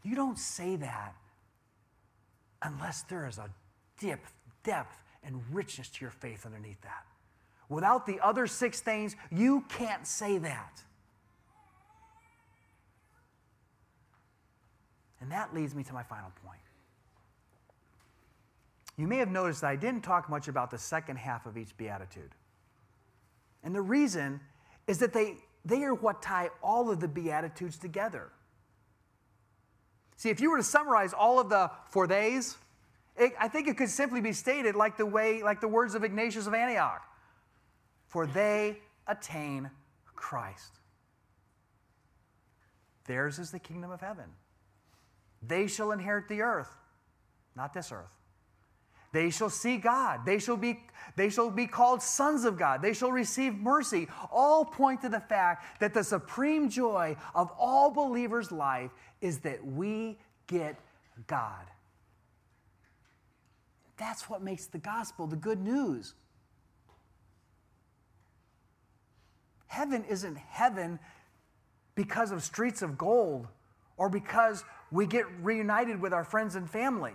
[0.04, 1.16] You don't say that
[2.62, 3.50] unless there is a
[4.00, 4.20] deep
[4.64, 7.06] depth and richness to your faith underneath that.
[7.70, 10.82] Without the other six things, you can't say that.
[15.20, 16.62] And that leads me to my final point.
[18.98, 21.76] You may have noticed that I didn't talk much about the second half of each
[21.78, 22.32] beatitude.
[23.64, 24.40] And the reason
[24.88, 28.32] is that they, they are what tie all of the beatitudes together.
[30.16, 32.58] See, if you were to summarize all of the for theys,
[33.18, 36.04] it, I think it could simply be stated like the way, like the words of
[36.04, 37.02] Ignatius of Antioch.
[38.08, 39.70] For they attain
[40.16, 40.80] Christ.
[43.06, 44.26] Theirs is the kingdom of heaven.
[45.42, 46.70] They shall inherit the earth,
[47.56, 48.14] not this earth.
[49.14, 50.26] They shall see God.
[50.26, 50.80] They shall be,
[51.16, 52.82] they shall be called sons of God.
[52.82, 54.08] They shall receive mercy.
[54.32, 58.92] All point to the fact that the supreme joy of all believers' life
[59.22, 60.78] is that we get
[61.26, 61.66] God.
[63.98, 66.14] That's what makes the gospel the good news.
[69.68, 71.00] Heaven isn't heaven
[71.96, 73.48] because of streets of gold
[73.98, 77.14] or because we get reunited with our friends and family.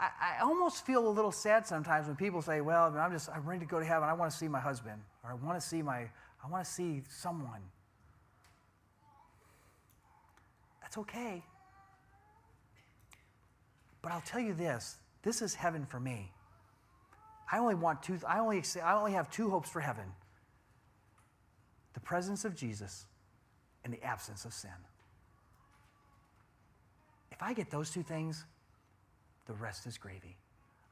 [0.00, 3.60] I, almost feel a little sad sometimes when people say, Well, I'm just, I'm ready
[3.60, 4.08] to go to heaven.
[4.08, 6.08] I want to see my husband, or I want to see my,
[6.44, 7.60] I want to see someone.
[10.80, 11.44] That's okay.
[14.02, 16.32] But I'll tell you this this is heaven for me.
[17.50, 20.06] I only want two, I only, I only have two hopes for heaven
[21.94, 23.04] the presence of Jesus
[23.84, 24.70] and the absence of sin.
[27.30, 28.44] If I get those two things,
[29.46, 30.36] the rest is gravy.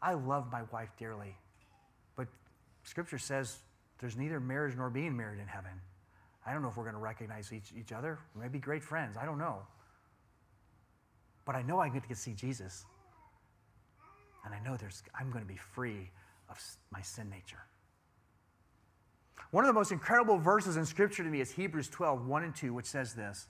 [0.02, 1.36] I love my wife dearly,
[2.16, 2.26] but
[2.84, 3.58] Scripture says
[3.98, 5.70] there's neither marriage nor being married in heaven.
[6.46, 8.18] I don't know if we're going to recognize each, each other.
[8.34, 9.16] We may be great friends.
[9.16, 9.58] I don't know.
[11.44, 12.84] But I know I get to see Jesus.
[14.44, 16.10] And I know there's, I'm going to be free
[16.48, 16.60] of
[16.90, 17.62] my sin nature.
[19.50, 22.54] One of the most incredible verses in Scripture to me is Hebrews 12, 1 and
[22.54, 23.48] 2, which says this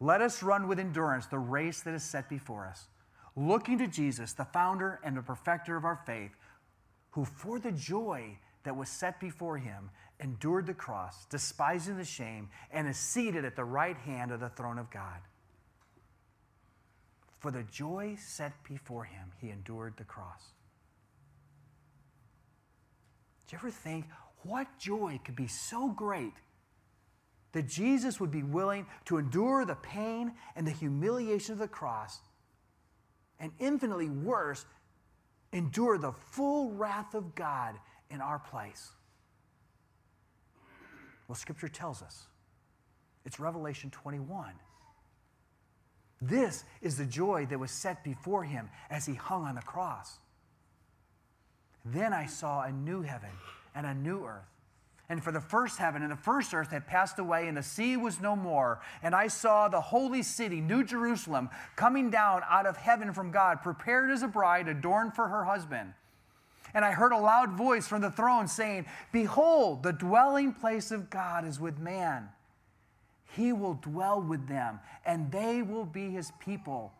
[0.00, 2.88] Let us run with endurance the race that is set before us,
[3.34, 6.36] looking to Jesus, the founder and the perfecter of our faith,
[7.12, 9.90] who for the joy that was set before him
[10.20, 14.48] endured the cross, despising the shame, and is seated at the right hand of the
[14.50, 15.20] throne of God.
[17.42, 20.52] For the joy set before him, he endured the cross.
[23.48, 24.04] Do you ever think
[24.44, 26.34] what joy could be so great
[27.50, 32.20] that Jesus would be willing to endure the pain and the humiliation of the cross,
[33.40, 34.64] and infinitely worse,
[35.52, 37.74] endure the full wrath of God
[38.08, 38.92] in our place?
[41.26, 42.22] Well, Scripture tells us.
[43.24, 44.52] It's Revelation 21.
[46.22, 50.20] This is the joy that was set before him as he hung on the cross.
[51.84, 53.30] Then I saw a new heaven
[53.74, 54.46] and a new earth.
[55.08, 57.96] And for the first heaven and the first earth had passed away, and the sea
[57.96, 58.80] was no more.
[59.02, 63.60] And I saw the holy city, New Jerusalem, coming down out of heaven from God,
[63.60, 65.92] prepared as a bride adorned for her husband.
[66.72, 71.10] And I heard a loud voice from the throne saying, Behold, the dwelling place of
[71.10, 72.28] God is with man.
[73.34, 76.92] He will dwell with them, and they will be his people.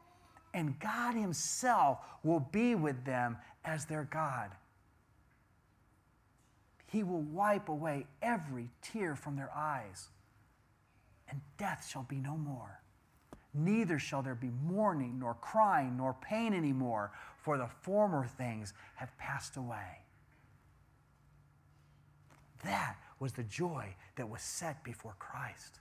[0.54, 4.50] And God himself will be with them as their God.
[6.86, 10.08] He will wipe away every tear from their eyes,
[11.28, 12.80] and death shall be no more.
[13.54, 19.16] Neither shall there be mourning, nor crying, nor pain anymore, for the former things have
[19.18, 20.00] passed away.
[22.64, 25.80] That was the joy that was set before Christ.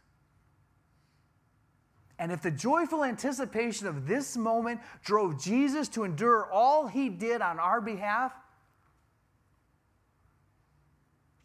[2.22, 7.42] And if the joyful anticipation of this moment drove Jesus to endure all he did
[7.42, 8.32] on our behalf,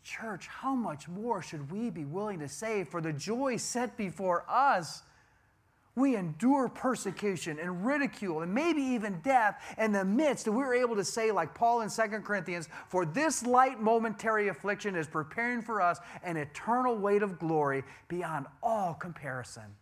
[0.04, 4.44] Church, how much more should we be willing to say for the joy set before
[4.48, 5.02] us?
[5.94, 10.94] We endure persecution and ridicule and maybe even death in the midst, and we're able
[10.96, 15.80] to say, like Paul in 2 Corinthians, for this light momentary affliction is preparing for
[15.80, 19.74] us an eternal weight of glory beyond all comparison.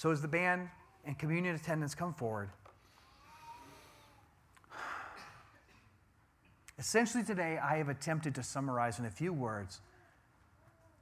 [0.00, 0.70] So, as the band
[1.04, 2.48] and communion attendants come forward,
[6.78, 9.80] Essentially, today, I have attempted to summarize in a few words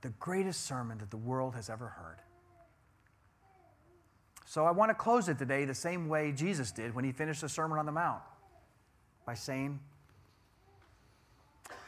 [0.01, 2.17] the greatest sermon that the world has ever heard.
[4.45, 7.43] So I want to close it today the same way Jesus did when he finished
[7.43, 8.23] the Sermon on the Mount
[9.25, 9.79] by saying,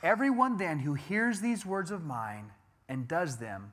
[0.04, 2.52] Everyone then who hears these words of mine
[2.88, 3.72] and does them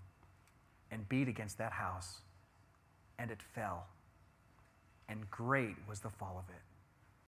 [0.91, 2.19] and beat against that house,
[3.17, 3.87] and it fell.
[5.09, 6.61] And great was the fall of it.